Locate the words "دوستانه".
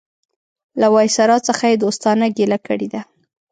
1.83-2.25